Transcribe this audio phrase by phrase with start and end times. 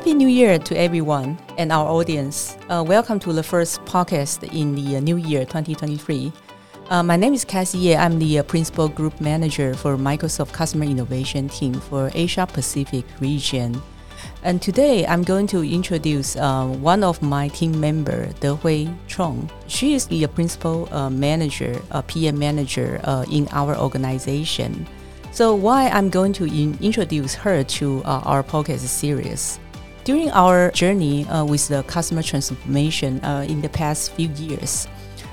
[0.00, 2.56] Happy New Year to everyone and our audience.
[2.70, 6.32] Uh, welcome to the first podcast in the uh, new year 2023.
[6.88, 8.02] Uh, my name is Cathy Yeh.
[8.02, 13.82] I'm the uh, Principal Group Manager for Microsoft Customer Innovation Team for Asia Pacific region.
[14.42, 19.50] And today I'm going to introduce uh, one of my team member, Dehui Chong.
[19.66, 24.86] She is the Principal uh, Manager, PM Manager in our organization.
[25.30, 29.60] So why I'm going to in introduce her to our podcast series.
[30.04, 34.88] During our journey uh, with the customer transformation uh, in the past few years,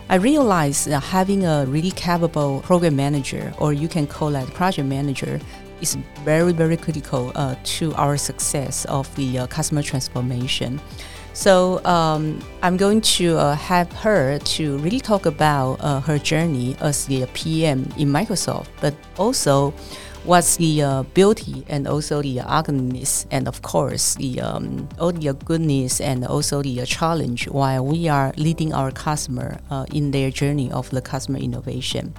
[0.10, 4.88] I realized that having a really capable program manager, or you can call that project
[4.88, 5.40] manager,
[5.80, 5.96] is
[6.26, 10.82] very, very critical uh, to our success of the uh, customer transformation.
[11.38, 16.76] So um, I'm going to uh, have her to really talk about uh, her journey
[16.82, 19.70] as the PM in Microsoft, but also
[20.24, 25.32] what's the uh, beauty and also the ugliness, and of course the um, all the
[25.46, 30.72] goodness and also the challenge while we are leading our customer uh, in their journey
[30.72, 32.16] of the customer innovation.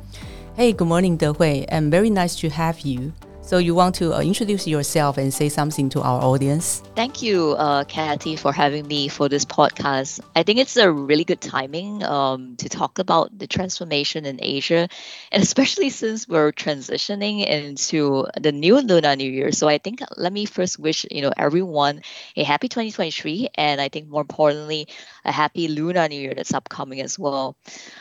[0.55, 3.13] Hey, good morning, Deh Hui, and very nice to have you.
[3.49, 6.83] So you want to uh, introduce yourself and say something to our audience?
[6.95, 10.21] Thank you, uh, Cathy, for having me for this podcast.
[10.37, 14.87] I think it's a really good timing um, to talk about the transformation in Asia,
[15.33, 19.51] and especially since we're transitioning into the new Lunar New Year.
[19.53, 22.03] So I think let me first wish you know everyone
[22.37, 24.89] a happy 2023, and I think more importantly,
[25.29, 27.57] a happy Lunar New Year that's upcoming as well.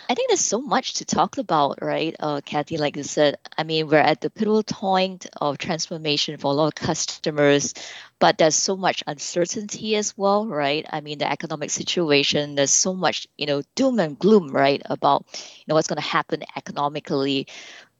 [0.09, 2.77] I think there's so much to talk about, right, uh, Cathy?
[2.77, 6.67] Like you said, I mean, we're at the pivotal point of transformation for a lot
[6.67, 7.73] of customers
[8.19, 12.93] but there's so much uncertainty as well right i mean the economic situation there's so
[12.93, 15.25] much you know doom and gloom right about
[15.57, 17.47] you know what's going to happen economically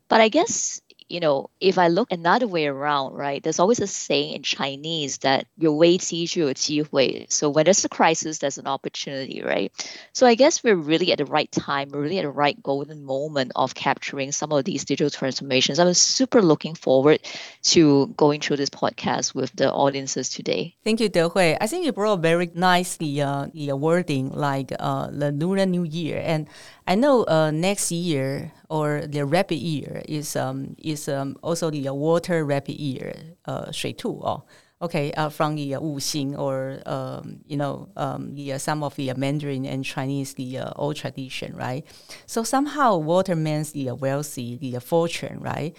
[0.10, 3.88] but i guess you know, if I look another way around, right, there's always a
[3.88, 6.54] saying in Chinese that your way sees your
[6.92, 7.28] way.
[7.30, 9.72] So when there's a crisis, there's an opportunity, right?
[10.12, 13.04] So I guess we're really at the right time, we're really at the right golden
[13.04, 15.80] moment of capturing some of these digital transformations.
[15.80, 17.22] I'm super looking forward
[17.64, 20.76] to going through this podcast with the audiences today.
[20.84, 21.56] Thank you, Deh Hui.
[21.60, 26.22] I think you brought very nicely uh, the wording like uh, the Lunar New Year.
[26.24, 26.48] And
[26.86, 31.94] I know uh, next year, or the rapid ear is um, is um, also the
[31.94, 33.14] water rapid ear,
[33.46, 34.44] uh, 水兔 oh.
[34.80, 38.96] Okay, uh, from the uh, Wuxing or um, you know um, the uh, some of
[38.96, 41.84] the uh, Mandarin and Chinese the uh, old tradition, right?
[42.28, 45.76] So somehow water means the uh, wealthy, the uh, fortune, right?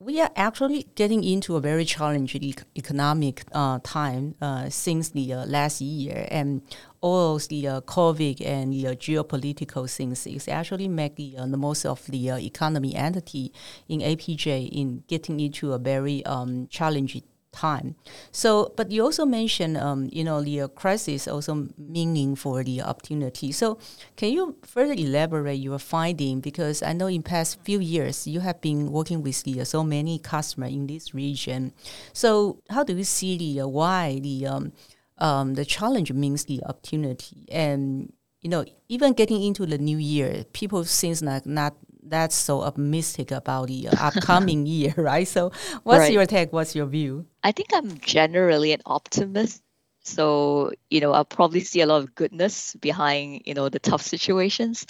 [0.00, 5.46] We are actually getting into a very challenging economic uh, time uh, since the uh,
[5.46, 6.62] last year, and
[7.00, 11.86] all the uh, COVID and the uh, geopolitical things is actually the, uh, the most
[11.86, 13.52] of the economy entity
[13.88, 17.22] in APJ in getting into a very um, challenging
[17.54, 17.94] time.
[18.32, 22.82] So, but you also mentioned, um, you know, the uh, crisis also meaning for the
[22.82, 23.52] opportunity.
[23.52, 23.78] So,
[24.16, 26.40] can you further elaborate your finding?
[26.40, 29.84] Because I know in past few years you have been working with the uh, so
[29.84, 31.72] many customers in this region.
[32.12, 34.72] So, how do you see the uh, why the um,
[35.18, 40.44] um, the challenge means the opportunity and you know even getting into the new year
[40.52, 45.26] people seems like not that's so optimistic about the uh, upcoming year, right?
[45.26, 46.12] So, what's right.
[46.12, 46.52] your take?
[46.52, 47.26] What's your view?
[47.42, 49.62] I think I'm generally an optimist.
[50.02, 54.02] So, you know, I'll probably see a lot of goodness behind, you know, the tough
[54.02, 54.86] situations.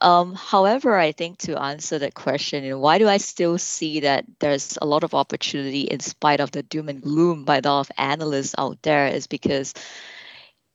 [0.00, 4.00] Um, however, I think to answer that question, you know, why do I still see
[4.00, 7.60] that there's a lot of opportunity in spite of the doom and gloom by a
[7.64, 9.72] lot of analysts out there is because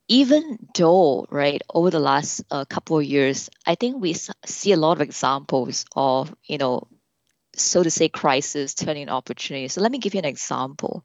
[0.09, 4.15] even though, right, over the last uh, couple of years, I think we
[4.45, 6.87] see a lot of examples of, you know,
[7.55, 9.67] so to say, crisis turning opportunity.
[9.67, 11.03] So let me give you an example.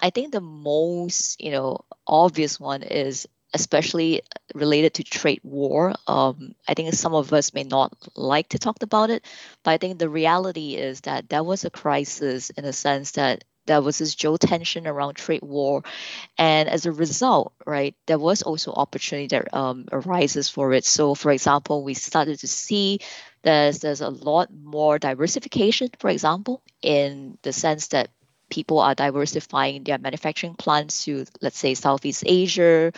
[0.00, 4.22] I think the most, you know, obvious one is especially
[4.54, 5.94] related to trade war.
[6.06, 9.24] Um, I think some of us may not like to talk about it,
[9.64, 13.44] but I think the reality is that that was a crisis in a sense that
[13.66, 15.82] there was this geotension around trade war,
[16.38, 20.84] and as a result, right, there was also opportunity that um, arises for it.
[20.84, 23.00] So, for example, we started to see
[23.42, 28.10] there's there's a lot more diversification, for example, in the sense that
[28.50, 32.92] people are diversifying their manufacturing plants to, let's say, Southeast Asia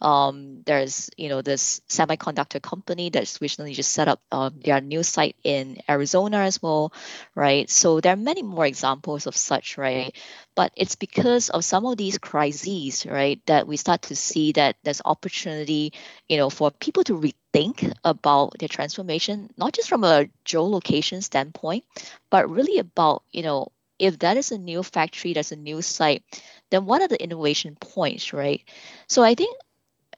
[0.00, 5.02] um, there's you know this semiconductor company that's recently just set up um, their new
[5.02, 6.92] site in Arizona as well,
[7.34, 7.68] right?
[7.70, 10.14] So there are many more examples of such, right?
[10.54, 14.76] But it's because of some of these crises, right, that we start to see that
[14.84, 15.92] there's opportunity,
[16.28, 21.84] you know, for people to rethink about their transformation, not just from a geolocation standpoint,
[22.30, 23.68] but really about you know
[23.98, 26.22] if that is a new factory, that's a new site,
[26.70, 28.62] then what are the innovation points, right?
[29.08, 29.56] So I think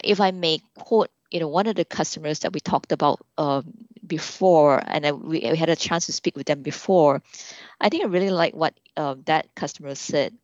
[0.07, 3.75] if I may quote, you know, one of the customers that we talked about um,
[4.07, 7.23] before, and I, we, we, had a chance to speak with them before,
[7.81, 10.35] I think I really like what uh, that customer said.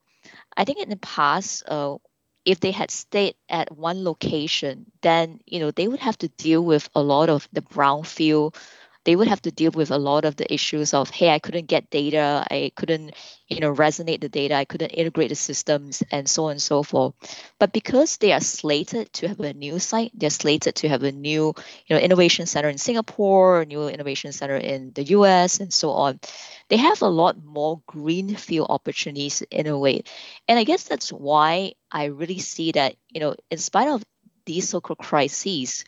[0.56, 1.96] I think in the past, uh,
[2.44, 6.62] if they had stayed at one location, then you know they would have to deal
[6.64, 8.56] with a lot of the brownfield
[9.04, 11.66] they would have to deal with a lot of the issues of hey i couldn't
[11.66, 13.14] get data i couldn't
[13.48, 16.82] you know resonate the data i couldn't integrate the systems and so on and so
[16.82, 17.14] forth.
[17.58, 21.12] But because they are slated to have a new site they're slated to have a
[21.12, 21.54] new
[21.86, 25.90] you know innovation center in singapore a new innovation center in the us and so
[25.90, 26.20] on
[26.68, 30.02] they have a lot more greenfield opportunities in a way.
[30.48, 34.02] And i guess that's why i really see that you know in spite of
[34.44, 35.84] these so-called crises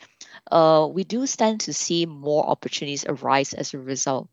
[0.50, 4.28] uh, we do stand to see more opportunities arise as a result.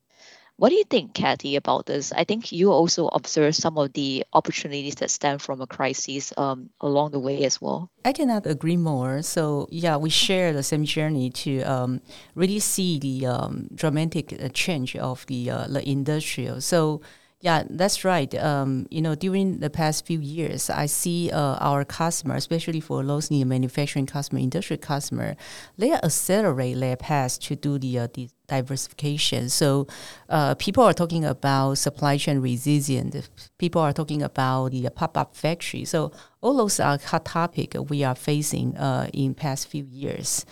[0.57, 2.11] What do you think, Cathy, about this?
[2.11, 6.69] I think you also observe some of the opportunities that stem from a crisis um,
[6.79, 7.89] along the way as well.
[8.05, 9.23] I cannot agree more.
[9.23, 12.01] So, yeah, we share the same journey to um,
[12.35, 16.61] really see the um, dramatic uh, change of the, uh, the industrial.
[16.61, 17.01] So,
[17.41, 18.33] yeah, that's right.
[18.35, 23.03] Um, you know, during the past few years, I see uh, our customer, especially for
[23.03, 25.35] those in manufacturing customer, industrial customer,
[25.75, 29.49] they accelerate their path to do the, uh, the diversification.
[29.49, 29.87] So,
[30.29, 33.27] uh, people are talking about supply chain resilience.
[33.57, 35.83] People are talking about the pop-up factory.
[35.85, 36.11] So,
[36.41, 40.45] all those are hot topic we are facing uh, in past few years.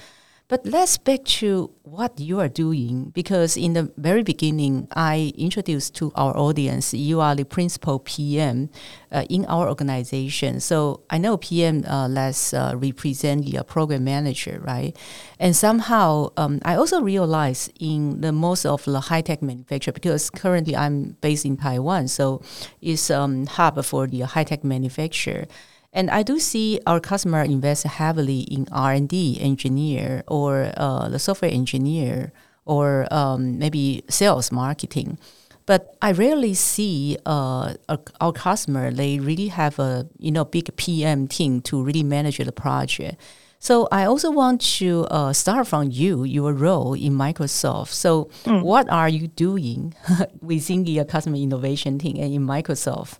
[0.49, 5.93] But let's back to what you are doing because in the very beginning, I introduced
[5.97, 8.71] to our audience you are the principal PM
[9.11, 10.59] uh, in our organization.
[10.59, 14.97] So I know PM uh, less uh, represent program manager, right?
[15.39, 20.31] And somehow um, I also realize in the most of the high tech manufacturer because
[20.31, 22.41] currently I'm based in Taiwan, so
[22.81, 25.45] it's um, hub for the high tech manufacturer.
[25.91, 31.09] And I do see our customer invest heavily in R and D engineer or uh,
[31.09, 32.31] the software engineer
[32.65, 35.17] or um, maybe sales marketing.
[35.65, 37.75] But I rarely see uh,
[38.19, 42.51] our customer they really have a you know big PM team to really manage the
[42.51, 43.19] project.
[43.61, 47.89] So I also want to uh, start from you, your role in Microsoft.
[47.89, 48.63] So mm.
[48.63, 49.93] what are you doing
[50.41, 53.17] within your customer innovation team and in Microsoft,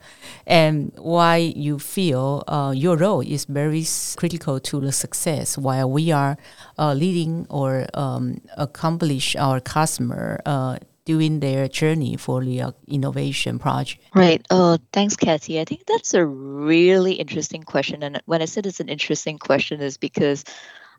[0.47, 6.09] and why you feel uh, your role is very critical to the success while we
[6.11, 6.37] are
[6.77, 10.77] uh, leading or um, accomplish our customer uh,
[11.09, 13.99] during their journey for the uh, innovation project?
[14.13, 14.45] Right.
[14.51, 15.59] Uh, thanks, Cathy.
[15.59, 18.03] I think that's a really interesting question.
[18.03, 20.45] And when I said it's an interesting question, is because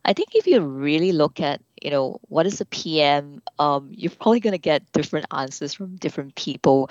[0.05, 4.11] I think if you really look at, you know, what is a PM, um, you're
[4.11, 6.91] probably going to get different answers from different people.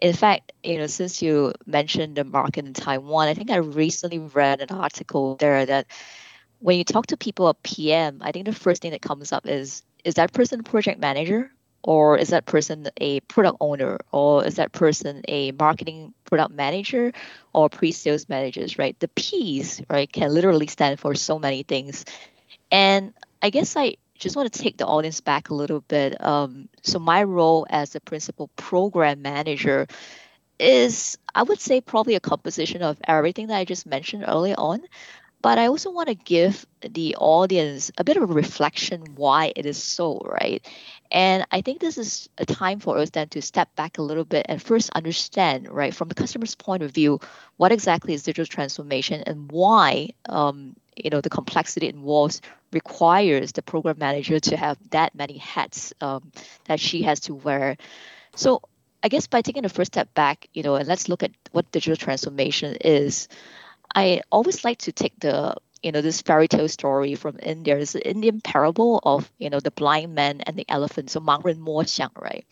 [0.00, 4.20] In fact, you know, since you mentioned the market in Taiwan, I think I recently
[4.20, 5.88] read an article there that
[6.60, 9.48] when you talk to people at PM, I think the first thing that comes up
[9.48, 11.50] is, is that person project manager?
[11.82, 13.98] Or is that person a product owner?
[14.12, 17.12] Or is that person a marketing product manager?
[17.52, 18.98] Or pre-sales managers right?
[19.00, 22.04] The p's right can literally stand for so many things.
[22.70, 23.12] And
[23.42, 26.24] i guess i just want to take the audience back a little bit.
[26.24, 29.88] Um, so my role as a principal program manager
[30.58, 34.80] is i would say probably a composition of everything that i just mentioned earlier on.
[35.42, 39.66] But I also want to give the audience a bit of a reflection why it
[39.66, 40.64] is so, right?
[41.12, 44.24] And I think this is a time for us then to step back a little
[44.24, 47.20] bit and first understand, right, from the customer's point of view,
[47.58, 52.40] what exactly is digital transformation and why, um, you know, the complexity involves
[52.72, 56.32] requires the program manager to have that many hats um,
[56.64, 57.76] that she has to wear.
[58.34, 58.62] So
[59.02, 61.70] I guess by taking the first step back, you know, and let's look at what
[61.72, 63.28] digital transformation is.
[63.94, 67.76] I always like to take the you know this fairy tale story from India.
[67.78, 71.10] It's an Indian parable of you know the blind man and the elephant.
[71.10, 72.46] So Mang Ren Mo Xiang, right?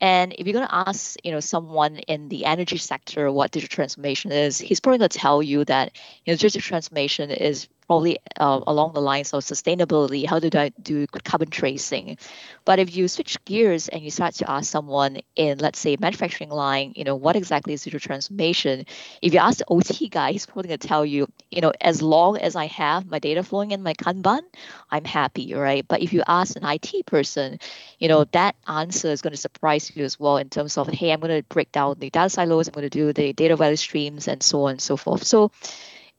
[0.00, 4.30] And if you're to ask, you know, someone in the energy sector what digital transformation
[4.30, 8.92] is, he's probably to tell you that, you know, digital transformation is probably uh, along
[8.92, 10.26] the lines of sustainability.
[10.26, 12.18] How do I do carbon tracing?
[12.66, 16.50] But if you switch gears and you start to ask someone in, let's say, manufacturing
[16.50, 18.84] line, you know, what exactly is digital transformation?
[19.22, 22.02] If you ask the OT guy, he's probably going to tell you, you know, as
[22.02, 24.42] long as I have my data flowing in my Kanban,
[24.90, 25.86] I'm happy, right?
[25.88, 27.58] But if you ask an IT person,
[27.98, 31.10] you know, that answer is going to surprise you as well in terms of, hey,
[31.10, 33.76] I'm going to break down the data silos, I'm going to do the data value
[33.76, 35.24] streams, and so on and so forth.
[35.24, 35.50] So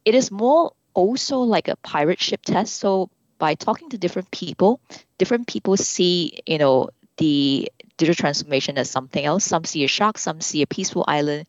[0.03, 2.75] it is more also like a pirate ship test.
[2.75, 4.81] So by talking to different people,
[5.17, 9.45] different people see, you know, the digital transformation as something else.
[9.45, 11.47] Some see a shark, some see a peaceful island.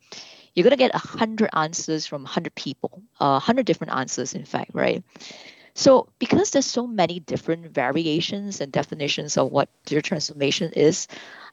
[0.55, 4.71] You're to get a 100 answers from 100 people, uh, 100 different answers, in fact,
[4.75, 5.03] right?
[5.75, 11.07] So because there's so many different variations and definitions of what digital transformation is,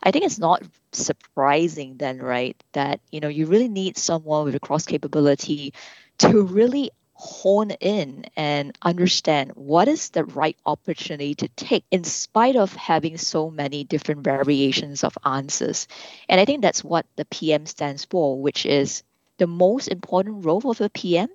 [0.04, 4.56] I think it's not surprising then, right, that you know you really need someone with
[4.56, 5.74] a cross capability
[6.18, 12.56] to really hone in and understand what is the right opportunity to take in spite
[12.56, 15.88] of having so many different variations of answers.
[16.30, 19.02] And I think that's what the PM stands for, which is
[19.40, 21.30] the most important role of a PM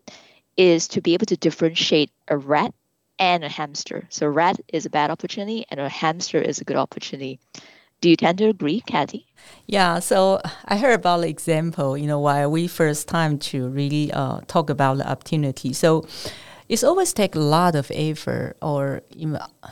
[0.56, 2.72] is to be able to differentiate a rat
[3.18, 4.06] and a hamster.
[4.08, 7.40] So rat is a bad opportunity and a hamster is a good opportunity.
[8.02, 9.26] Do you tend to agree, Cathy?
[9.66, 14.12] Yeah, so I heard about the example, you know, while we first time to really
[14.12, 15.73] uh, talk about the opportunity.
[15.73, 16.04] So
[16.68, 19.02] it's always take a lot of effort, or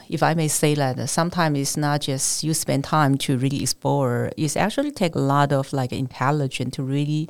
[0.09, 4.31] if I may say that, sometimes it's not just you spend time to really explore.
[4.37, 7.29] It's actually take a lot of like intelligence to really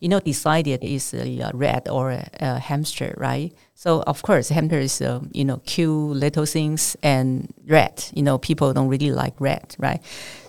[0.00, 3.52] you know, decided is a rat or a, a, hamster, right?
[3.74, 8.38] So of course, hamster is uh, you know cute little things, and rat, you know,
[8.38, 10.00] people don't really like rat, right?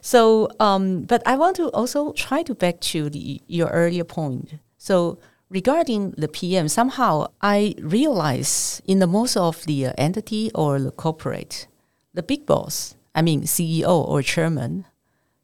[0.01, 4.55] So, um, but I want to also try to back to the, your earlier point.
[4.77, 10.79] So regarding the PM, somehow I realize in the most of the uh, entity or
[10.79, 11.67] the corporate,
[12.13, 14.85] the big boss, I mean CEO or chairman,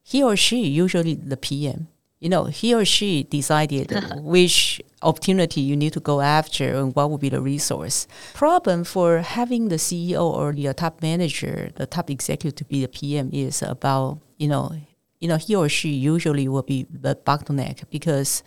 [0.01, 5.75] he or she usually the PM you know, he or she decided which opportunity you
[5.75, 8.07] need to go after and what would be the resource.
[8.33, 12.87] Problem for having the CEO or the top manager, the top executive to be the
[12.87, 14.71] PM is about, you know,
[15.19, 18.43] you know, he or she usually will be the bottleneck because,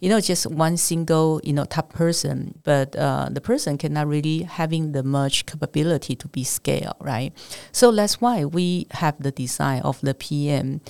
[0.00, 4.42] you know, just one single, you know, top person, but uh, the person cannot really
[4.42, 7.32] having the much capability to be scaled, right?
[7.72, 10.80] So that's why we have the design of the PM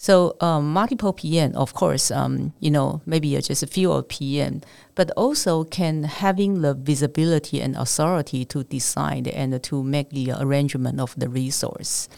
[0.00, 4.60] so um, multiple PM, of course, um, you know, maybe just a few of PM,
[4.94, 11.00] but also can having the visibility and authority to decide and to make the arrangement
[11.00, 12.08] of the resource.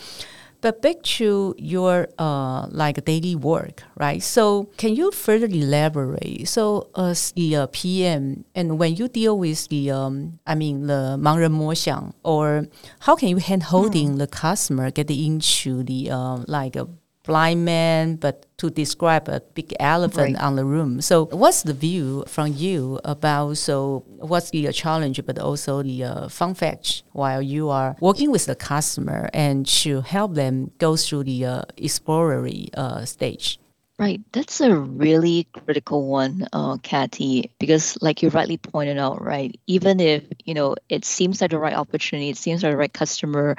[0.61, 4.21] But back to your uh, like daily work, right?
[4.21, 6.49] So can you further elaborate?
[6.49, 11.17] So as the uh, PM, and when you deal with the, um, I mean the
[11.17, 12.67] 盲人摸象, or
[12.99, 14.19] how can you hand holding mm.
[14.19, 16.89] the customer getting into the uh, like a
[17.24, 20.44] blind man, but to describe a big elephant right.
[20.44, 21.02] on the room.
[21.02, 26.30] So, what's the view from you about so what's the challenge, but also the uh,
[26.30, 31.24] fun fact while you are working with the customer and to help them go through
[31.24, 33.60] the uh, exploratory uh, stage?
[34.00, 39.58] Right, that's a really critical one, uh, Cathy, because like you rightly pointed out, right,
[39.68, 42.92] even if you know it seems like the right opportunity, it seems like the right
[42.92, 43.56] customer,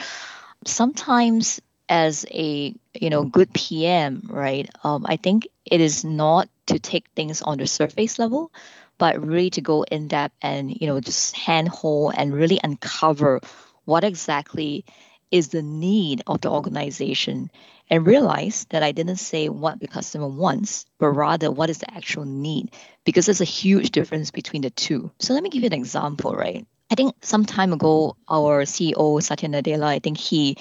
[0.67, 4.69] sometimes as a you know good PM, right?
[4.83, 8.53] Um, I think it is not to take things on the surface level,
[8.99, 13.41] but really to go in depth and you know just handhold and really uncover
[13.85, 14.85] what exactly
[15.31, 17.51] is the need of the organization
[17.91, 21.93] and realize that I didn't say what the customer wants, but rather what is the
[21.93, 22.71] actual need,
[23.05, 25.11] because there's a huge difference between the two.
[25.19, 26.67] So let me give you an example, right?
[26.91, 30.57] I think some time ago, our CEO Satya Nadella, I think he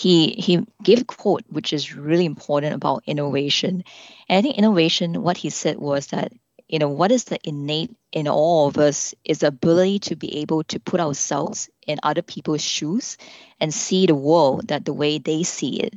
[0.00, 3.84] he he gave a quote which is really important about innovation.
[4.30, 6.32] And I think innovation, what he said was that,
[6.70, 10.38] you know, what is the innate in all of us is the ability to be
[10.38, 13.18] able to put ourselves in other people's shoes
[13.60, 15.92] and see the world that the way they see it.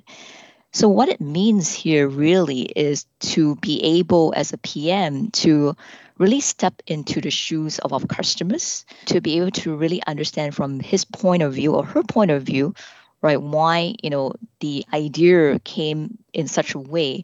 [0.74, 5.78] So what it means here really is to be able as a PM to
[6.18, 10.82] really step into the shoes of our customers, to be able to really understand from
[10.82, 12.74] his point of view or her point of view
[13.24, 13.42] right?
[13.42, 17.24] Why, you know, the idea came in such a way.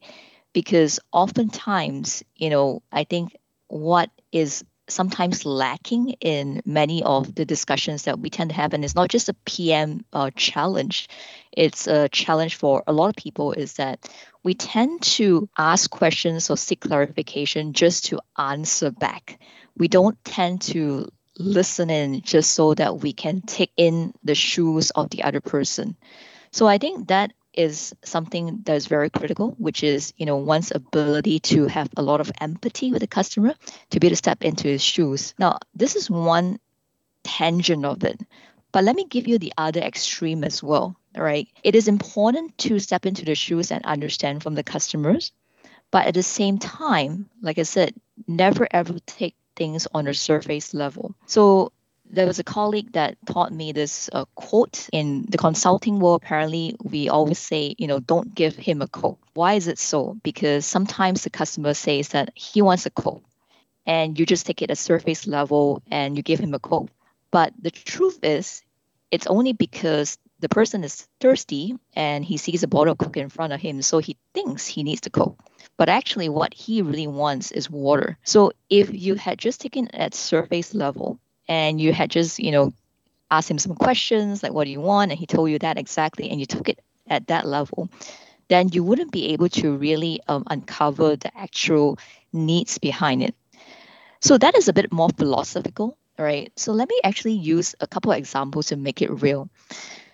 [0.54, 3.38] Because oftentimes, you know, I think
[3.68, 8.84] what is sometimes lacking in many of the discussions that we tend to have, and
[8.84, 11.08] it's not just a PM uh, challenge,
[11.52, 14.10] it's a challenge for a lot of people, is that
[14.44, 19.40] we tend to ask questions or seek clarification just to answer back.
[19.78, 24.92] We don't tend to listen in just so that we can take in the shoes
[24.92, 25.96] of the other person.
[26.52, 30.72] So I think that is something that is very critical, which is, you know, one's
[30.72, 33.56] ability to have a lot of empathy with the customer
[33.90, 35.34] to be able to step into his shoes.
[35.40, 36.60] Now, this is one
[37.24, 38.22] tangent of it.
[38.72, 41.48] But let me give you the other extreme as well, right?
[41.64, 45.32] It is important to step into the shoes and understand from the customers.
[45.92, 47.96] But at the same time, like I said,
[48.28, 51.14] never ever take things on a surface level.
[51.28, 51.72] So
[52.10, 56.22] there was a colleague that taught me this uh, quote in the consulting world.
[56.24, 59.20] Apparently, we always say, you know, don't give him a quote.
[59.36, 60.18] Why is it so?
[60.24, 63.24] Because sometimes the customer says that he wants a quote,
[63.86, 66.90] and you just take it at surface level and you give him a quote.
[67.32, 68.64] But the truth is,
[69.12, 73.30] it's only because the person is thirsty and he sees a bottle of Coke in
[73.30, 75.40] front of him, so he thinks he needs the Coke.
[75.78, 78.18] But actually, what he really wants is water.
[78.24, 82.52] So if you had just taken it at surface level and you had just, you
[82.52, 82.74] know,
[83.32, 85.12] asked him some questions like, what do you want?
[85.12, 87.90] And he told you that exactly, and you took it at that level,
[88.48, 92.00] then you wouldn't be able to really um, uncover the actual
[92.34, 93.36] needs behind it.
[94.22, 96.52] So that is a bit more philosophical, right?
[96.56, 99.50] So let me actually use a couple of examples to make it real.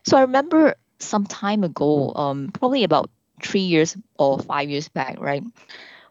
[0.06, 3.10] So I remember some time ago, um, probably about
[3.42, 5.44] three years or five years back, right?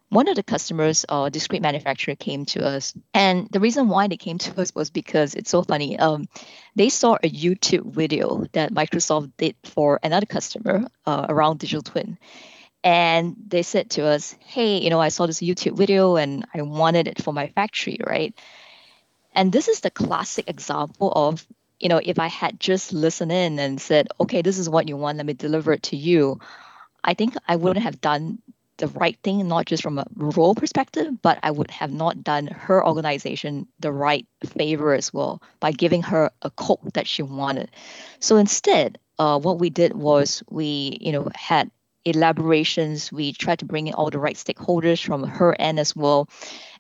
[0.08, 4.16] One of the customers, uh, discrete manufacturer, came to us, and the reason why they
[4.16, 5.98] came to us was because it's so funny.
[5.98, 6.28] Um,
[6.76, 12.18] they saw a YouTube video that Microsoft did for another customer uh, around digital twin,
[12.84, 16.62] and they said to us, "Hey, you know, I saw this YouTube video and I
[16.62, 18.34] wanted it for my factory, right?"
[19.32, 21.44] And this is the classic example of
[21.80, 24.96] you know, if I had just listened in and said, okay, this is what you
[24.96, 26.40] want, let me deliver it to you,
[27.02, 28.38] I think I wouldn't have done
[28.76, 32.46] the right thing, not just from a role perspective, but I would have not done
[32.48, 37.70] her organization the right favor as well by giving her a quote that she wanted.
[38.18, 41.70] So instead, uh, what we did was we, you know, had
[42.04, 43.12] elaborations.
[43.12, 46.28] We tried to bring in all the right stakeholders from her end as well.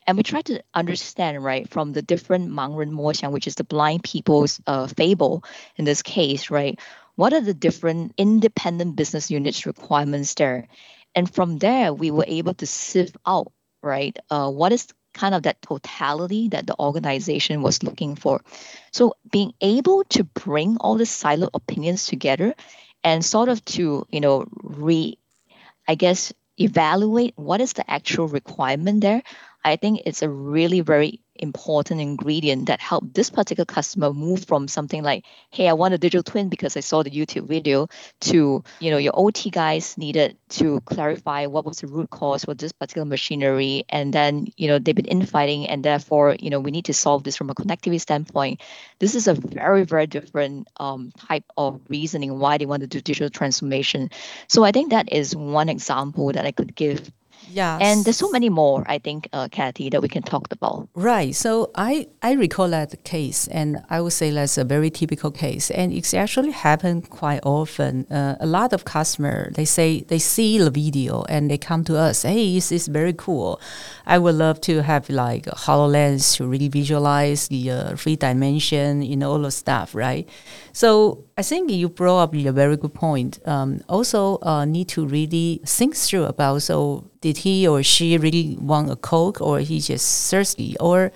[0.06, 4.04] And we try to understand, right, from the different Mangren Moxiang, which is the blind
[4.04, 5.44] people's uh, fable
[5.76, 6.78] in this case, right,
[7.16, 10.68] what are the different independent business units requirements there?
[11.14, 15.44] And from there, we were able to sift out, right, uh, what is kind of
[15.44, 18.42] that totality that the organization was looking for.
[18.90, 22.54] So being able to bring all the siloed opinions together
[23.04, 25.16] and sort of to, you know, re,
[25.86, 29.22] I guess, evaluate what is the actual requirement there
[29.64, 34.68] I think it's a really very important ingredient that helped this particular customer move from
[34.68, 37.88] something like, hey, I want a digital twin because I saw the YouTube video
[38.22, 42.54] to, you know, your OT guys needed to clarify what was the root cause for
[42.54, 43.84] this particular machinery.
[43.88, 47.24] And then, you know, they've been infighting and therefore, you know, we need to solve
[47.24, 48.60] this from a connectivity standpoint.
[49.00, 53.00] This is a very, very different um, type of reasoning why they want to do
[53.00, 54.10] digital transformation.
[54.48, 57.10] So I think that is one example that I could give
[57.50, 57.78] yeah.
[57.80, 60.88] And there's so many more, I think, uh, Cathy, that we can talk about.
[60.94, 61.34] Right.
[61.34, 65.70] So I, I recall that case, and I would say that's a very typical case.
[65.70, 68.06] And it's actually happened quite often.
[68.10, 71.96] Uh, a lot of customers, they say they see the video and they come to
[71.96, 73.60] us, hey, this is very cool.
[74.06, 79.16] I would love to have like HoloLens to really visualize the uh, three dimension, you
[79.16, 80.28] know, all the stuff, right?
[80.74, 83.38] So I think you brought up a very good point.
[83.46, 88.58] Um, also, uh, need to really think through about so did he or she really
[88.60, 91.12] want a coke or he just thirsty or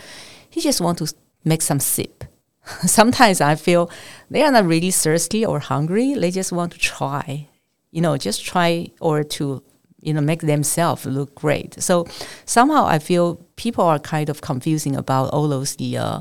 [0.48, 1.12] he just want to
[1.44, 2.22] make some sip.
[2.86, 3.90] Sometimes I feel
[4.30, 6.14] they are not really thirsty or hungry.
[6.14, 7.48] They just want to try,
[7.90, 9.60] you know, just try or to
[10.00, 11.82] you know make themselves look great.
[11.82, 12.06] So
[12.44, 16.20] somehow I feel people are kind of confusing about all those the uh,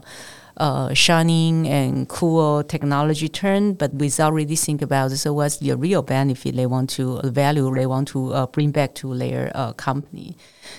[0.58, 6.02] uh, shining and cool technology turn, but without really think about so what's the real
[6.02, 9.74] benefit they want to uh, value they want to uh, bring back to their uh,
[9.74, 10.36] company.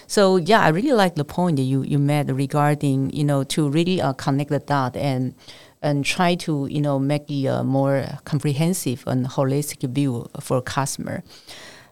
[0.07, 3.69] So yeah, I really like the point that you you made regarding you know to
[3.69, 5.35] really uh, connect the dot and
[5.81, 11.23] and try to you know make a uh, more comprehensive and holistic view for customer.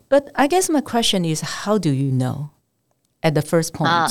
[0.09, 2.51] But I guess my question is, how do you know
[3.23, 3.91] at the first point?
[3.91, 4.11] Ah,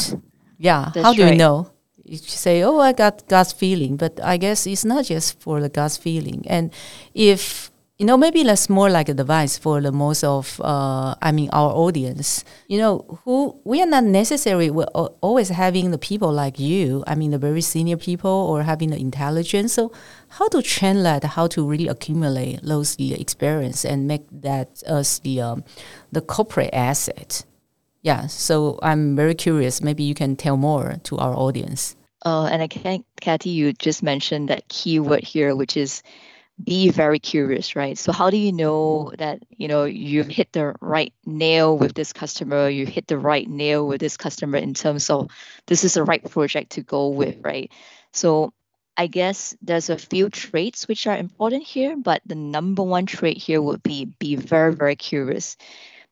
[0.58, 1.34] yeah, how do right.
[1.34, 1.72] you know?
[2.06, 5.70] You say, "Oh, I got God's feeling," but I guess it's not just for the
[5.70, 6.46] God's feeling.
[6.48, 6.72] And
[7.14, 11.32] if you know, maybe that's more like a device for the most of, uh, I
[11.32, 12.44] mean, our audience.
[12.68, 14.84] You know, who we are not necessarily we're
[15.22, 17.06] always having the people like you.
[17.08, 19.74] I mean, the very senior people or having the intelligence.
[19.74, 19.94] So,
[20.28, 21.24] how to train that?
[21.24, 25.64] how to really accumulate those the experience and make that as the um,
[26.12, 27.46] the corporate asset
[28.06, 29.82] yeah, so I'm very curious.
[29.82, 31.96] Maybe you can tell more to our audience.
[32.24, 36.04] Oh, and I think, Cathy, you just mentioned that keyword here, which is
[36.64, 37.98] be very curious, right?
[37.98, 42.14] So how do you know that you know you've hit the right nail with this
[42.14, 42.70] customer?
[42.70, 45.32] You hit the right nail with this customer in terms of
[45.66, 47.72] this is the right project to go with, right?
[48.14, 48.54] So
[48.96, 53.38] I guess there's a few traits which are important here, but the number one trait
[53.38, 55.58] here would be be very very curious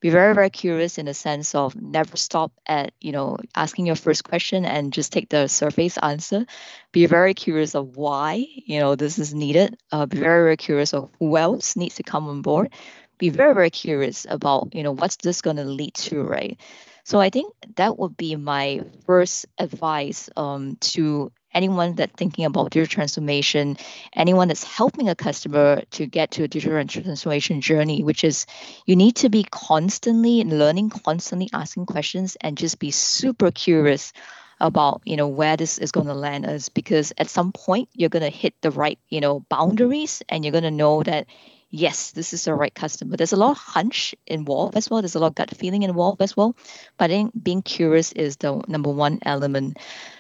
[0.04, 3.96] be very very curious in the sense of never stop at you know asking your
[3.96, 6.46] first question and just take the surface answer.
[6.92, 9.78] Be very curious of why you know this is needed.
[9.94, 12.74] Uh, be very very curious of who else needs to come on board.
[13.18, 16.60] Be very very curious about you know what's this going to lead to right?
[17.06, 22.72] So i think that would be my first advice um, to anyone that's thinking about
[22.72, 23.78] digital transformation,
[24.14, 28.46] anyone that's helping a customer to get to a digital transformation journey, which is
[28.86, 34.14] you need to be constantly learning, constantly asking questions, and just be super curious
[34.60, 38.10] about you know where this is going to land us because at some point you're
[38.10, 41.26] going to hit the right you know boundaries and you're going to know that
[41.74, 43.18] yes, this is the right customer.
[43.18, 45.02] There's a lot of hunch involved as well.
[45.02, 46.56] There's a lot of gut feeling involved as well.
[46.98, 49.80] But I think being curious is the number one element.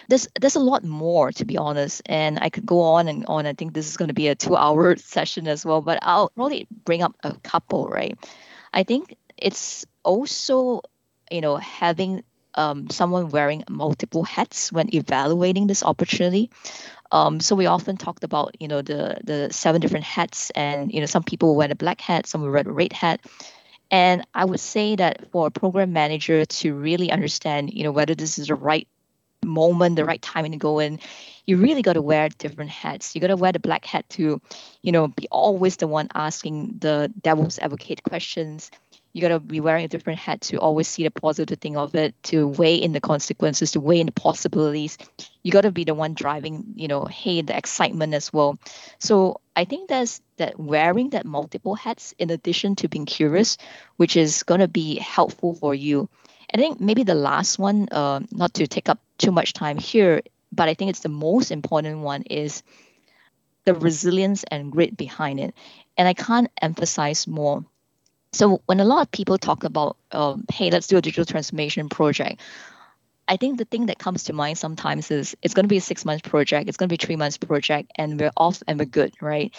[0.09, 3.45] There's there's a lot more to be honest, and I could go on and on.
[3.45, 6.67] I think this is going to be a two-hour session as well, but I'll probably
[6.85, 7.87] bring up a couple.
[7.87, 8.17] Right,
[8.73, 10.81] I think it's also
[11.31, 12.23] you know having
[12.55, 16.49] um, someone wearing multiple hats when evaluating this opportunity.
[17.11, 20.99] Um, so we often talked about you know the the seven different hats, and you
[20.99, 23.21] know some people wear a black hat, some wear a red hat.
[23.91, 28.15] And I would say that for a program manager to really understand, you know, whether
[28.15, 28.87] this is the right
[29.45, 30.99] moment, the right timing to go in,
[31.45, 33.15] you really got to wear different hats.
[33.15, 34.41] You got to wear the black hat to,
[34.81, 38.71] you know, be always the one asking the devil's advocate questions.
[39.11, 41.93] You got to be wearing a different hat to always see the positive thing of
[41.93, 44.97] it to weigh in the consequences to weigh in the possibilities.
[45.43, 48.57] You got to be the one driving you know hey the excitement as well.
[48.97, 53.57] So i think there's that wearing that multiple hats in addition to being curious
[53.97, 56.09] which is going to be helpful for you
[56.53, 60.21] i think maybe the last one uh, not to take up too much time here
[60.51, 62.63] but i think it's the most important one is
[63.65, 65.53] the resilience and grit behind it
[65.97, 67.63] and i can't emphasize more
[68.33, 71.87] so when a lot of people talk about, um, hey, let's do a digital transformation
[71.87, 72.41] project,
[73.27, 75.81] I think the thing that comes to mind sometimes is it's going to be a
[75.81, 78.85] six month project, it's going to be three months project, and we're off and we're
[78.85, 79.53] good, right?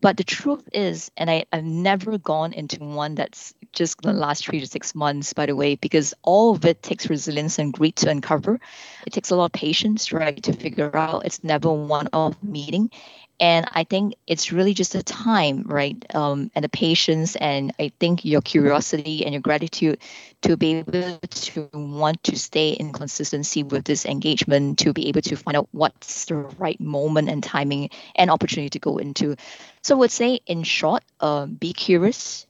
[0.00, 4.18] But the truth is, and I, I've never gone into one that's just the mm.
[4.18, 7.72] last three to six months, by the way, because all of it takes resilience and
[7.72, 8.60] grit to uncover.
[9.06, 11.24] It takes a lot of patience, right, to figure out.
[11.24, 12.90] It's never one off meeting
[13.40, 17.90] and i think it's really just the time right um, and the patience and i
[18.00, 19.98] think your curiosity and your gratitude
[20.42, 25.22] to be able to want to stay in consistency with this engagement to be able
[25.22, 29.34] to find out what's the right moment and timing and opportunity to go into.
[29.82, 32.46] So i would say in short uh, be curious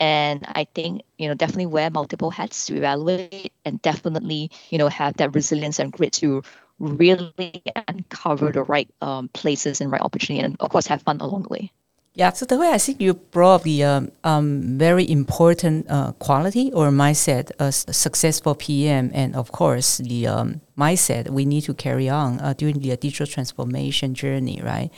[0.00, 4.88] and i think you know definitely wear multiple hats to evaluate and definitely you know
[4.88, 6.42] have that resilience and grit to
[6.78, 11.42] really uncover the right um, places and right opportunity, and of course have fun along
[11.42, 11.72] the way.
[12.18, 16.72] Yeah, so the way I think you brought the um, um, very important uh, quality
[16.72, 21.74] or mindset as a successful PM, and of course the um, mindset we need to
[21.74, 24.90] carry on uh, during the digital transformation journey, right?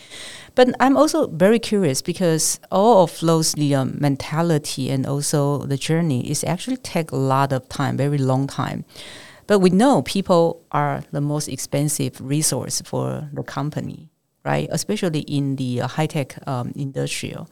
[0.54, 5.76] But I'm also very curious because all of those the um, mentality and also the
[5.76, 8.86] journey is actually take a lot of time, very long time.
[9.46, 14.08] But we know people are the most expensive resource for the company,
[14.44, 14.68] right?
[14.70, 17.48] Especially in the uh, high tech um, industrial.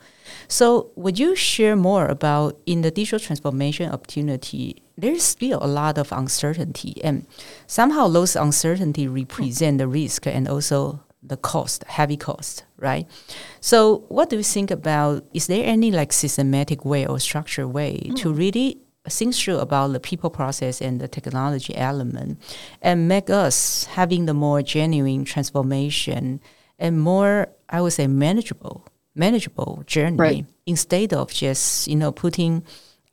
[0.49, 4.83] So, would you share more about in the digital transformation opportunity?
[4.97, 7.27] There's still a lot of uncertainty, and
[7.67, 13.07] somehow those uncertainty represent the risk and also the cost, heavy cost, right?
[13.61, 15.25] So, what do you think about?
[15.35, 18.17] Is there any like systematic way or structured way mm.
[18.17, 22.39] to really think through about the people process and the technology element
[22.83, 26.41] and make us having the more genuine transformation
[26.79, 30.47] and more i would say manageable manageable journey right.
[30.67, 32.63] instead of just you know putting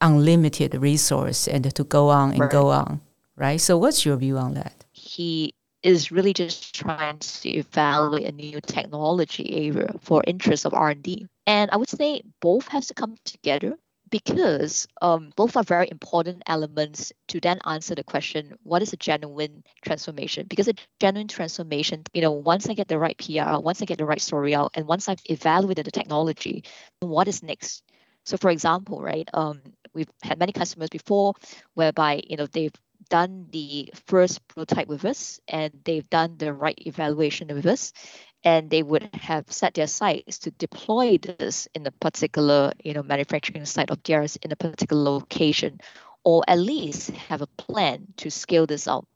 [0.01, 2.51] unlimited resource and to go on and right.
[2.51, 3.01] go on
[3.35, 8.31] right so what's your view on that he is really just trying to evaluate a
[8.31, 13.15] new technology area for interest of r&d and i would say both has to come
[13.25, 13.75] together
[14.15, 18.95] because um, both are very important elements to then answer the question what is a
[18.95, 20.45] genuine transformation?
[20.47, 23.97] Because a genuine transformation you know once i get the right pr once i get
[23.97, 26.63] the right story out and once i've evaluated the technology
[27.01, 27.83] what is next?
[28.23, 29.61] So for example right um,
[29.93, 31.33] we've had many customers before
[31.73, 36.79] whereby you know they've done the first prototype with us and they've done the right
[36.87, 37.91] evaluation with us
[38.45, 43.03] and they would have set their sights to deploy this in a particular you know
[43.03, 45.79] manufacturing site of theirs in a particular location
[46.23, 49.07] or at least have a plan to scale this out.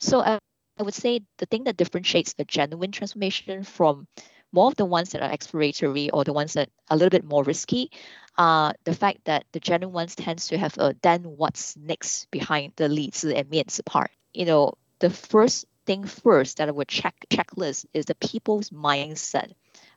[0.00, 0.38] So I,
[0.78, 4.06] would say the thing that differentiates a genuine transformation from
[4.52, 7.24] more of the ones that are exploratory or the ones that are a little bit
[7.24, 7.90] more risky
[8.36, 12.30] are uh, the fact that the genuine ones tends to have a then what's next
[12.30, 14.10] behind the leads and means part.
[14.34, 19.52] You know the first thing first that I would check checklist is the people's mindset.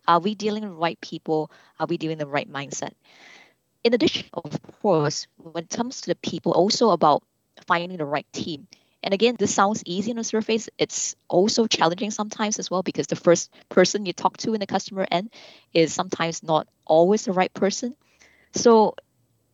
[0.07, 1.51] Are we dealing with the right people?
[1.79, 2.93] Are we dealing the right mindset?
[3.83, 7.23] In addition, of course, when it comes to the people, also about
[7.67, 8.67] finding the right team.
[9.03, 10.69] And again, this sounds easy on the surface.
[10.77, 14.67] It's also challenging sometimes as well because the first person you talk to in the
[14.67, 15.31] customer end
[15.73, 17.95] is sometimes not always the right person.
[18.53, 18.95] So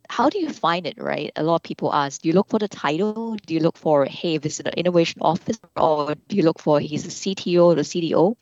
[0.09, 1.31] how do you find it, right?
[1.35, 3.35] A lot of people ask, do you look for the title?
[3.45, 6.79] Do you look for, hey, this is an innovation officer, or do you look for
[6.79, 8.35] he's a CTO or CDO?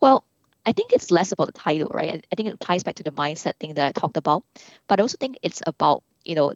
[0.00, 0.24] Well,
[0.66, 2.24] I think it's less about the title, right?
[2.30, 4.44] I think it ties back to the mindset thing that I talked about.
[4.88, 6.54] But I also think it's about, you know,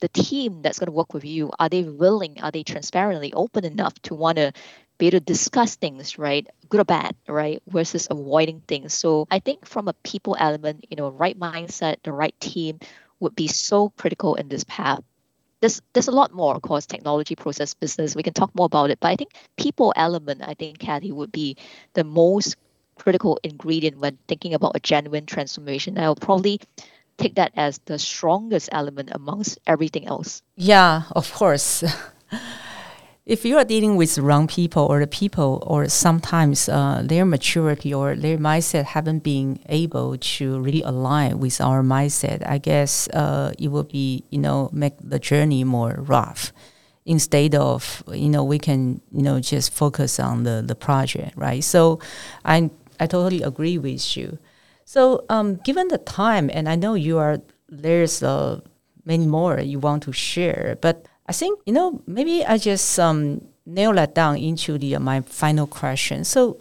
[0.00, 1.50] the team that's going to work with you.
[1.58, 2.40] Are they willing?
[2.42, 4.52] Are they transparently open enough to want to
[4.98, 6.46] be able to discuss things, right?
[6.68, 7.62] Good or bad, right?
[7.68, 8.94] Versus avoiding things.
[8.94, 12.80] So I think from a people element, you know, right mindset, the right team
[13.22, 15.02] would be so critical in this path.
[15.60, 18.16] There's, there's a lot more, of course, technology, process, business.
[18.16, 18.98] We can talk more about it.
[19.00, 21.56] But I think people element, I think, Cathy, would be
[21.94, 22.56] the most
[22.96, 25.98] critical ingredient when thinking about a genuine transformation.
[25.98, 26.60] I'll probably
[27.16, 30.42] take that as the strongest element amongst everything else.
[30.56, 31.84] Yeah, of course.
[33.24, 37.94] if you are dealing with wrong people or the people or sometimes uh, their maturity
[37.94, 43.52] or their mindset haven't been able to really align with our mindset i guess uh,
[43.58, 46.52] it will be you know make the journey more rough.
[47.04, 51.64] Instead of you know we can you know just focus on the the project right?
[51.64, 51.98] So
[52.44, 54.38] i i totally agree with you.
[54.84, 58.60] So um, given the time and i know you are there's uh,
[59.04, 63.40] many more you want to share but I think you know maybe I just um,
[63.64, 66.24] nail that down into the uh, my final question.
[66.24, 66.60] So,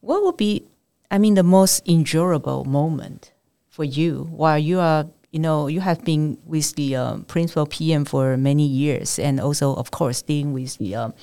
[0.00, 0.66] what would be,
[1.08, 3.30] I mean, the most endurable moment
[3.68, 8.04] for you while you are, you know, you have been with the um, principal PM
[8.04, 11.14] for many years, and also, of course, dealing with the, um,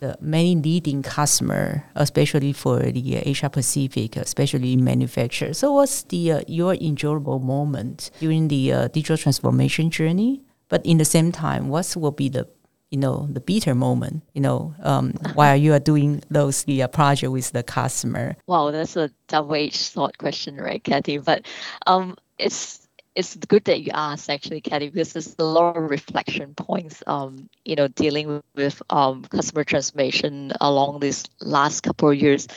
[0.00, 5.54] the many leading customer, especially for the uh, Asia Pacific, especially manufacturer.
[5.54, 10.42] So, what's the uh, your enjoyable moment during the uh, digital transformation journey?
[10.68, 12.48] But in the same time, what will be the
[12.90, 14.22] you know the bitter moment?
[14.34, 18.36] You know um, while you are doing those the uh, project with the customer?
[18.46, 21.18] Wow that's a double-edged sword question right cathy?
[21.18, 21.46] But
[21.86, 26.54] um, it's it's good that you asked actually cathy because there's a lot of reflection
[26.54, 32.48] points um, you know dealing with um, customer transformation along these last couple of years.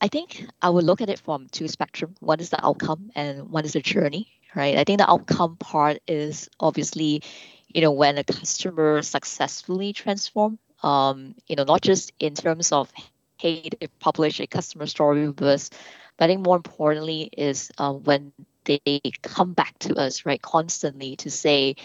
[0.00, 2.14] I think i would look at it from two spectrum.
[2.20, 4.76] One is the outcome and one is the journey right?
[4.76, 7.22] I think the outcome part is obviously,
[7.68, 12.92] you know, when a customer successfully transform, um, you know, not just in terms of,
[13.38, 15.70] hey, they publish a customer story with us,
[16.16, 18.32] but I think more importantly is uh, when
[18.64, 21.76] they come back to us, right, constantly to say,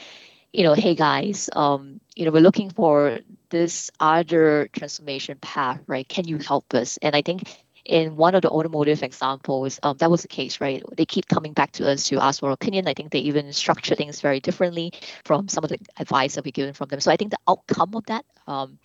[0.54, 6.08] you know, hey guys, um, you know, we're looking for this other transformation path, right?
[6.08, 6.98] Can you help us?
[7.02, 7.44] And I think
[7.90, 10.84] in one of the automotive examples, um, that was the case, right?
[10.96, 12.88] They keep coming back to us to ask for opinion.
[12.88, 14.94] I think they even structure things very differently
[15.26, 17.00] from some of the advice that we've given from them.
[17.00, 18.78] So I think the outcome of that um,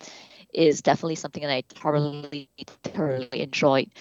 [0.51, 2.49] is definitely something that I thoroughly,
[2.83, 3.91] thoroughly enjoyed.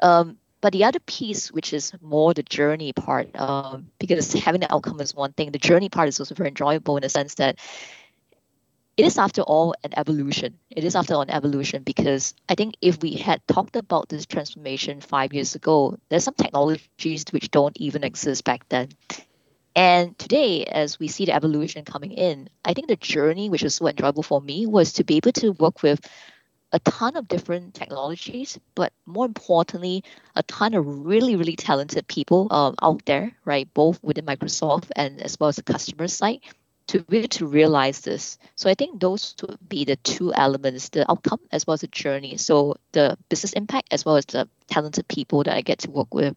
[0.00, 4.72] Um, but the other piece, which is more the journey part, um, because having the
[4.72, 7.58] outcome is one thing, the journey part is also very enjoyable in the sense that
[8.96, 10.58] it is after all an evolution.
[10.70, 14.26] It is after all an evolution because I think if we had talked about this
[14.26, 18.90] transformation five years ago, there's some technologies which don't even exist back then.
[19.74, 23.74] And today, as we see the evolution coming in, I think the journey, which was
[23.74, 26.06] so enjoyable for me, was to be able to work with
[26.72, 30.04] a ton of different technologies, but more importantly,
[30.36, 33.72] a ton of really, really talented people um, out there, right?
[33.72, 36.40] Both within Microsoft and as well as the customer side
[36.88, 38.38] to be able to realize this.
[38.56, 41.88] So I think those would be the two elements, the outcome as well as the
[41.88, 42.36] journey.
[42.36, 46.12] So the business impact as well as the talented people that I get to work
[46.14, 46.36] with.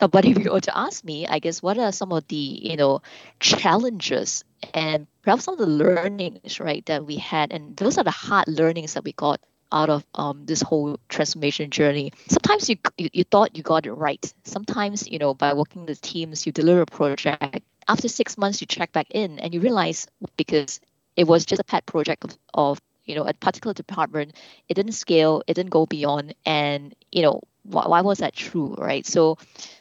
[0.00, 2.36] Now, but if you were to ask me, I guess what are some of the,
[2.36, 3.00] you know,
[3.40, 8.10] challenges and perhaps some of the learnings, right, that we had, and those are the
[8.10, 9.40] hard learnings that we got
[9.72, 12.12] out of um, this whole transformation journey.
[12.28, 14.32] Sometimes you, you you thought you got it right.
[14.44, 18.66] Sometimes you know by working with teams, you deliver a project after six months you
[18.66, 20.80] check back in and you realize because
[21.16, 24.34] it was just a pet project of, of you know a particular department
[24.68, 28.74] it didn't scale it didn't go beyond and you know why, why was that true
[28.78, 29.38] right so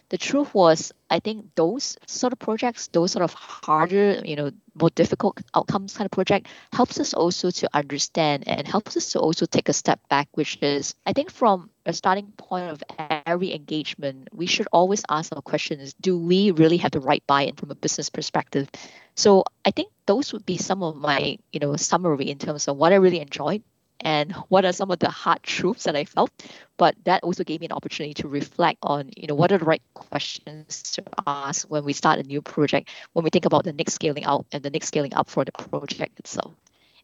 [0.09, 4.51] the truth was i think those sort of projects those sort of harder you know
[4.79, 9.19] more difficult outcomes kind of project helps us also to understand and helps us to
[9.19, 12.83] also take a step back which is i think from a starting point of
[13.25, 17.43] every engagement, we should always ask our questions do we really have the right buy
[17.43, 18.69] in from a business perspective?
[19.15, 22.77] So I think those would be some of my, you know, summary in terms of
[22.77, 23.63] what I really enjoyed
[24.01, 26.31] and what are some of the hard truths that I felt.
[26.77, 29.65] But that also gave me an opportunity to reflect on, you know, what are the
[29.65, 33.73] right questions to ask when we start a new project, when we think about the
[33.73, 36.53] next scaling out and the next scaling up for the project itself.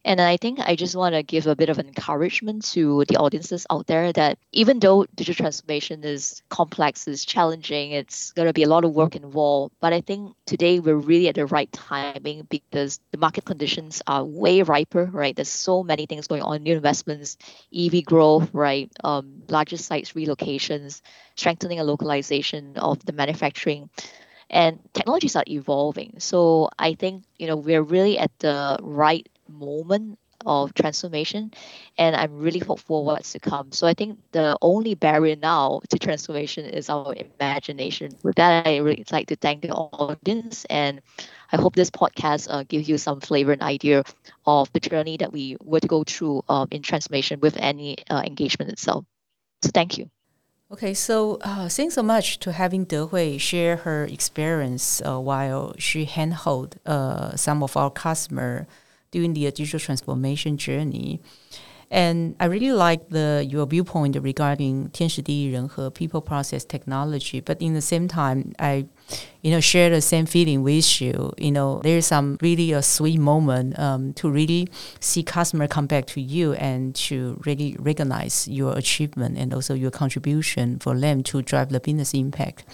[0.04, 3.66] And I think I just want to give a bit of encouragement to the audiences
[3.70, 8.64] out there that even though digital transformation is complex, is challenging, it's going to be
[8.64, 9.74] a lot of work involved.
[9.80, 14.24] But I think today we're really at the right timing because the market conditions are
[14.24, 15.36] way riper, right?
[15.36, 17.36] There's so many things going on, new investments,
[17.74, 18.90] EV growth, right?
[19.04, 21.00] Um, larger sites relocations,
[21.36, 23.88] strengthening and localization of the manufacturing
[24.50, 26.14] and technologies are evolving.
[26.18, 31.52] So I think you know we're really at the right moment of transformation
[31.98, 33.70] and i'm really hopeful what's to come.
[33.72, 38.10] So i think the only barrier now to transformation is our imagination.
[38.22, 41.00] With that i really like to thank the audience and
[41.52, 44.02] i hope this podcast uh, gives you some flavor and idea
[44.46, 48.22] of the journey that we were to go through um, in transformation with any uh,
[48.24, 49.04] engagement itself.
[49.62, 50.10] So thank you.
[50.72, 55.74] Okay, so uh, thanks so much to having Deh Hui share her experience uh, while
[55.78, 58.66] she handhold uh, some of our customer
[59.11, 61.21] during the digital transformation journey.
[61.89, 67.41] And I really like the your viewpoint regarding 天时地利人和 people process technology.
[67.41, 68.87] But in the same time, I,
[69.41, 71.31] you know, share the same feeling with you.
[71.37, 74.67] You know, there's some really a sweet moment um, to really
[74.99, 79.91] see customer come back to you and to really recognize your achievement and also your
[79.91, 82.65] contribution for them to drive the business impact.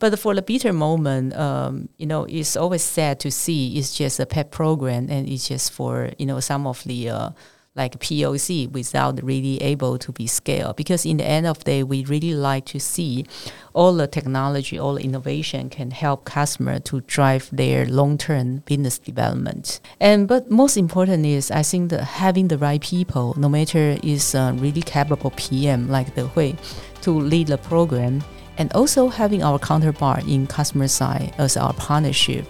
[0.00, 4.18] But for the bitter moment, um, you know, it's always sad to see it's just
[4.18, 7.30] a pet program and it's just for, you know, some of the uh,
[7.76, 10.76] like POC without really able to be scaled.
[10.76, 13.26] Because in the end of the day, we really like to see
[13.74, 19.80] all the technology, all the innovation can help customer to drive their long-term business development.
[20.00, 24.34] And but most important is I think that having the right people, no matter is
[24.34, 26.54] a really capable PM like Deh Hui,
[27.02, 28.24] to lead the program
[28.60, 32.44] and also having our counterpart in customer side as our partnership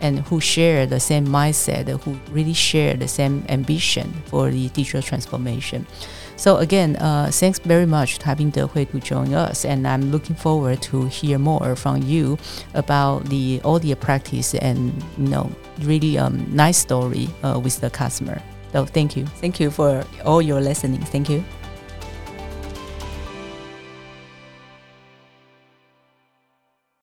[0.00, 5.02] and who share the same mindset, who really share the same ambition for the digital
[5.02, 5.84] transformation.
[6.36, 10.36] So again, uh, thanks very much having Deh Hui to join us, and I'm looking
[10.36, 12.38] forward to hear more from you
[12.74, 15.50] about the audio practice and you know
[15.80, 18.40] really um, nice story uh, with the customer.
[18.72, 21.00] So thank you, thank you for all your listening.
[21.00, 21.42] Thank you.